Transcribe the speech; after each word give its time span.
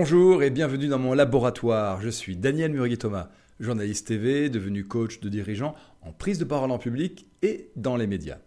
Bonjour 0.00 0.44
et 0.44 0.50
bienvenue 0.50 0.86
dans 0.86 1.00
mon 1.00 1.12
laboratoire. 1.12 2.00
Je 2.00 2.08
suis 2.08 2.36
Daniel 2.36 2.70
Murgui-Thomas, 2.70 3.30
journaliste 3.58 4.06
TV, 4.06 4.48
devenu 4.48 4.84
coach 4.84 5.18
de 5.18 5.28
dirigeants 5.28 5.74
en 6.02 6.12
prise 6.12 6.38
de 6.38 6.44
parole 6.44 6.70
en 6.70 6.78
public 6.78 7.26
et 7.42 7.72
dans 7.74 7.96
les 7.96 8.06
médias. 8.06 8.38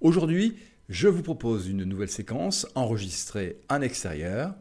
Aujourd'hui, 0.00 0.56
je 0.88 1.06
vous 1.06 1.22
propose 1.22 1.68
une 1.68 1.84
nouvelle 1.84 2.10
séquence 2.10 2.66
enregistrée 2.74 3.60
en 3.68 3.82
extérieur. 3.82 4.56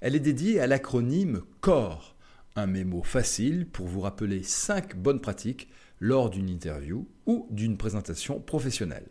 Elle 0.00 0.14
est 0.14 0.20
dédiée 0.20 0.60
à 0.60 0.68
l'acronyme 0.68 1.40
CORE, 1.60 2.14
un 2.54 2.68
mémo 2.68 3.02
facile 3.02 3.66
pour 3.66 3.88
vous 3.88 4.02
rappeler 4.02 4.44
5 4.44 4.94
bonnes 4.94 5.20
pratiques 5.20 5.68
lors 5.98 6.30
d'une 6.30 6.48
interview 6.48 7.08
ou 7.26 7.48
d'une 7.50 7.76
présentation 7.76 8.38
professionnelle. 8.38 9.08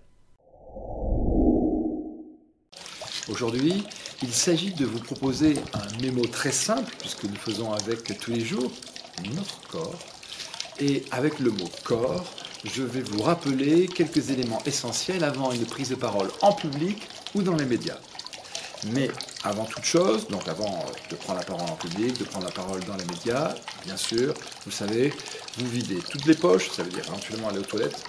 Aujourd'hui, 3.28 3.84
il 4.24 4.34
s'agit 4.34 4.72
de 4.72 4.86
vous 4.86 5.00
proposer 5.00 5.56
un 5.74 6.02
mémo 6.02 6.26
très 6.28 6.52
simple, 6.52 6.94
puisque 7.00 7.24
nous 7.24 7.36
faisons 7.36 7.74
avec 7.74 8.20
tous 8.20 8.32
les 8.32 8.46
jours 8.46 8.72
notre 9.36 9.60
corps. 9.68 10.00
Et 10.80 11.04
avec 11.12 11.40
le 11.40 11.52
mot 11.52 11.70
corps, 11.84 12.26
je 12.64 12.84
vais 12.84 13.02
vous 13.02 13.22
rappeler 13.22 13.88
quelques 13.88 14.30
éléments 14.30 14.62
essentiels 14.66 15.24
avant 15.24 15.52
une 15.52 15.66
prise 15.66 15.90
de 15.90 15.96
parole 15.96 16.30
en 16.42 16.54
public 16.54 17.08
ou 17.36 17.42
dans 17.42 17.56
les 17.56 17.66
médias. 17.66 17.98
Mais 18.94 19.10
avant 19.44 19.66
toute 19.66 19.84
chose, 19.84 20.28
donc 20.28 20.48
avant 20.48 20.86
de 21.10 21.16
prendre 21.16 21.40
la 21.40 21.46
parole 21.46 21.70
en 21.70 21.76
public, 21.76 22.18
de 22.18 22.24
prendre 22.24 22.46
la 22.46 22.52
parole 22.52 22.84
dans 22.86 22.96
les 22.96 23.06
médias, 23.06 23.54
bien 23.86 23.98
sûr, 23.98 24.34
vous 24.66 24.72
savez, 24.72 25.14
vous 25.58 25.68
videz 25.68 26.00
toutes 26.10 26.26
les 26.26 26.36
poches, 26.36 26.70
ça 26.72 26.84
veut 26.84 26.90
dire 26.90 27.06
éventuellement 27.08 27.50
aller 27.50 27.60
aux 27.60 27.64
toilettes. 27.64 28.04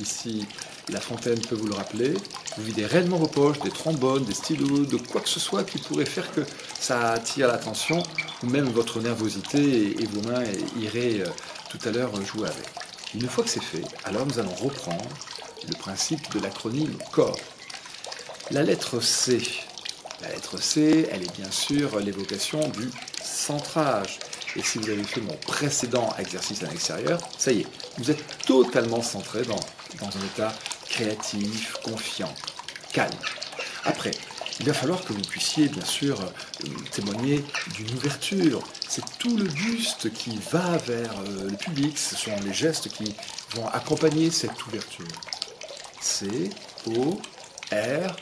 Ici, 0.00 0.46
la 0.90 1.00
fontaine 1.00 1.38
peut 1.40 1.54
vous 1.54 1.66
le 1.66 1.74
rappeler. 1.74 2.14
Vous 2.56 2.62
videz 2.62 2.86
réellement 2.86 3.18
vos 3.18 3.26
poches, 3.26 3.58
des 3.60 3.70
trombones, 3.70 4.24
des 4.24 4.34
stylos, 4.34 4.86
de 4.86 4.96
quoi 4.96 5.20
que 5.20 5.28
ce 5.28 5.40
soit 5.40 5.64
qui 5.64 5.78
pourrait 5.78 6.06
faire 6.06 6.30
que 6.32 6.40
ça 6.80 7.12
attire 7.12 7.48
l'attention, 7.48 8.02
ou 8.42 8.46
même 8.46 8.68
votre 8.70 9.00
nervosité 9.00 10.00
et, 10.00 10.06
vos 10.06 10.22
mains 10.28 10.42
iraient 10.80 11.20
euh, 11.20 11.28
tout 11.70 11.78
à 11.86 11.90
l'heure 11.90 12.10
jouer 12.24 12.48
avec. 12.48 12.66
Une 13.14 13.28
fois 13.28 13.44
que 13.44 13.50
c'est 13.50 13.62
fait, 13.62 13.84
alors 14.04 14.26
nous 14.26 14.38
allons 14.38 14.54
reprendre 14.54 15.08
le 15.66 15.76
principe 15.76 16.32
de 16.32 16.40
l'acronyme 16.40 16.96
CORE. 17.12 17.38
La 18.50 18.62
lettre 18.62 19.00
C. 19.00 19.42
La 20.22 20.30
lettre 20.30 20.60
C, 20.60 21.08
elle 21.12 21.22
est 21.22 21.36
bien 21.36 21.50
sûr 21.50 22.00
l'évocation 22.00 22.60
du 22.68 22.90
centrage. 23.22 24.18
Et 24.56 24.62
si 24.62 24.78
vous 24.78 24.88
avez 24.88 25.04
fait 25.04 25.20
mon 25.20 25.34
précédent 25.34 26.14
exercice 26.18 26.62
à 26.62 26.66
l'extérieur, 26.66 27.20
ça 27.38 27.52
y 27.52 27.60
est, 27.60 27.66
vous 27.98 28.10
êtes 28.10 28.24
totalement 28.46 29.02
centré 29.02 29.42
dans, 29.42 29.60
dans 30.00 30.08
un 30.08 30.24
état 30.24 30.52
créatif, 30.88 31.74
confiant, 31.82 32.34
calme. 32.92 33.12
Après, 33.84 34.12
il 34.60 34.66
va 34.66 34.72
falloir 34.74 35.04
que 35.04 35.12
vous 35.12 35.22
puissiez 35.22 35.68
bien 35.68 35.84
sûr 35.84 36.20
euh, 36.20 36.68
témoigner 36.90 37.44
d'une 37.74 37.94
ouverture. 37.96 38.62
C'est 38.88 39.04
tout 39.18 39.36
le 39.36 39.44
buste 39.44 40.12
qui 40.12 40.38
va 40.50 40.78
vers 40.78 41.12
euh, 41.20 41.50
le 41.50 41.56
public, 41.56 41.96
ce 41.96 42.16
sont 42.16 42.34
les 42.44 42.52
gestes 42.52 42.88
qui 42.88 43.14
vont 43.54 43.68
accompagner 43.68 44.30
cette 44.30 44.66
ouverture. 44.66 45.06
C, 46.00 46.50
O, 46.86 47.20
R, 47.72 48.16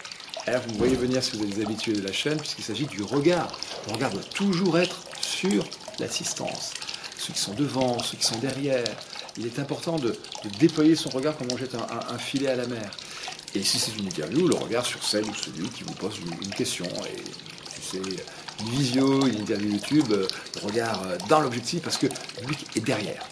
R, 0.47 0.61
vous 0.67 0.73
me 0.75 0.79
voyez 0.79 0.97
venir 0.97 1.23
si 1.23 1.37
vous 1.37 1.45
êtes 1.45 1.65
habitués 1.65 1.95
de 1.95 2.03
la 2.03 2.13
chaîne, 2.13 2.37
puisqu'il 2.39 2.65
s'agit 2.65 2.87
du 2.87 3.03
regard. 3.03 3.59
Le 3.87 3.95
regard 3.95 4.11
doit 4.11 4.23
toujours 4.23 4.79
être 4.79 5.03
sur 5.21 5.65
l'assistance. 5.99 6.75
Ceux 7.19 7.33
qui 7.33 7.41
sont 7.41 7.55
devant, 7.55 7.99
ceux 8.03 8.19
qui 8.19 8.25
sont 8.25 8.39
derrière, 8.39 8.85
il 9.39 9.47
est 9.47 9.59
important 9.59 9.99
de, 9.99 10.17
déployer 10.59 10.97
son 10.97 11.11
regard 11.11 11.37
comme 11.37 11.49
on 11.53 11.57
jette 11.57 11.75
un, 11.75 12.19
filet 12.19 12.49
à 12.49 12.57
la 12.57 12.67
mer. 12.67 12.91
Et 13.55 13.63
si 13.63 13.79
c'est 13.79 13.97
une 13.97 14.07
interview, 14.07 14.47
le 14.49 14.55
regard 14.55 14.85
sur 14.85 15.03
celle 15.03 15.25
ou 15.25 15.35
celui 15.35 15.69
qui 15.69 15.85
vous 15.85 15.95
pose 15.95 16.19
une, 16.19 16.51
question. 16.51 16.87
Et 16.87 17.23
si 17.75 17.81
c'est 17.93 17.99
une 17.99 18.71
visio, 18.71 19.27
une 19.27 19.41
interview 19.41 19.73
YouTube, 19.73 20.09
le 20.11 20.27
regard 20.63 21.01
dans 21.29 21.41
l'objectif 21.41 21.83
parce 21.83 21.99
que 21.99 22.07
le 22.07 22.41
public 22.41 22.67
est 22.77 22.81
derrière. 22.81 23.27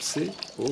C, 0.00 0.30
O, 0.58 0.66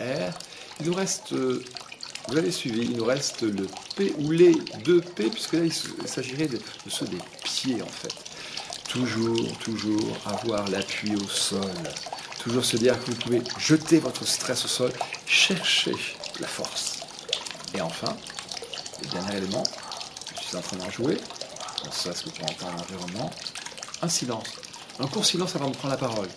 R. 0.00 0.32
Il 0.80 0.86
nous 0.86 0.94
reste, 0.94 1.32
vous 1.32 2.36
avez 2.36 2.50
suivi, 2.50 2.82
il 2.82 2.96
nous 2.96 3.04
reste 3.04 3.42
le 3.42 3.66
P 3.96 4.14
ou 4.18 4.30
les 4.30 4.54
deux 4.84 5.00
P, 5.00 5.30
puisque 5.30 5.54
là 5.54 5.64
il 5.64 5.72
s'agirait 6.08 6.48
de, 6.48 6.56
de 6.56 6.90
ceux 6.90 7.06
des 7.06 7.18
pieds 7.44 7.82
en 7.82 7.88
fait. 7.88 8.14
Toujours, 8.88 9.58
toujours 9.58 10.16
avoir 10.24 10.68
l'appui 10.68 11.16
au 11.16 11.28
sol. 11.28 11.72
Toujours 12.46 12.64
se 12.64 12.76
dire 12.76 12.96
que 13.02 13.10
vous 13.10 13.16
pouvez 13.16 13.42
jeter 13.58 13.98
votre 13.98 14.24
stress 14.24 14.64
au 14.64 14.68
sol, 14.68 14.92
chercher 15.26 15.90
la 16.38 16.46
force. 16.46 17.00
Et 17.74 17.80
enfin, 17.80 18.16
le 19.02 19.08
dernier 19.08 19.38
élément, 19.38 19.64
je 20.40 20.46
suis 20.46 20.56
en 20.56 20.60
train 20.60 20.76
d'en 20.76 20.88
jouer, 20.88 21.16
ça 21.90 22.14
ce 22.14 22.22
que 22.22 22.28
vous 22.28 22.44
entendre 22.44 22.76
l'environnement, 22.78 23.32
un 24.00 24.08
silence. 24.08 24.46
Un 25.00 25.08
court 25.08 25.26
silence 25.26 25.56
avant 25.56 25.70
de 25.70 25.76
prendre 25.76 25.94
la 25.94 25.98
parole. 25.98 26.28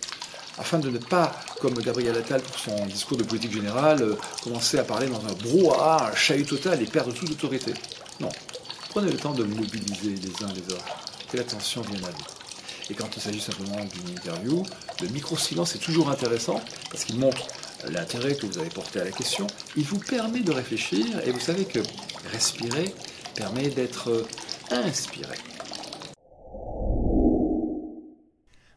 Afin 0.58 0.80
de 0.80 0.90
ne 0.90 0.98
pas, 0.98 1.32
comme 1.62 1.76
Gabriel 1.76 2.18
Attal 2.18 2.42
pour 2.42 2.58
son 2.58 2.88
discours 2.88 3.18
de 3.18 3.24
politique 3.24 3.54
générale, 3.54 4.02
euh, 4.02 4.18
commencer 4.42 4.80
à 4.80 4.84
parler 4.84 5.06
dans 5.10 5.24
un 5.24 5.34
brouhaha, 5.34 6.10
un 6.12 6.16
chahut 6.16 6.44
total 6.44 6.82
et 6.82 6.88
perdre 6.88 7.14
toute 7.14 7.30
autorité. 7.30 7.72
Non. 8.20 8.30
Prenez 8.90 9.12
le 9.12 9.18
temps 9.18 9.34
de 9.34 9.44
mobiliser 9.44 10.16
les 10.16 10.44
uns 10.44 10.52
les 10.54 10.74
autres. 10.74 10.86
Que 11.32 11.38
l'attention 11.38 11.84
vienne 11.84 12.04
à 12.04 12.10
vous. 12.10 12.39
Et 12.90 12.96
quand 12.96 13.16
il 13.16 13.22
s'agit 13.22 13.40
simplement 13.40 13.86
d'une 13.86 14.10
interview, 14.10 14.64
le 15.02 15.08
micro-silence 15.10 15.76
est 15.76 15.80
toujours 15.80 16.10
intéressant 16.10 16.60
parce 16.90 17.06
qu'il 17.06 17.20
montre 17.20 17.48
l'intérêt 17.92 18.36
que 18.36 18.46
vous 18.46 18.58
avez 18.58 18.70
porté 18.70 19.00
à 19.00 19.04
la 19.04 19.12
question. 19.12 19.46
Il 19.78 19.84
vous 19.84 20.00
permet 20.00 20.42
de 20.42 20.52
réfléchir 20.52 21.06
et 21.26 21.32
vous 21.32 21.40
savez 21.40 21.66
que 21.66 21.80
respirer 22.32 22.94
permet 23.36 23.70
d'être 23.70 24.26
inspiré. 24.72 25.36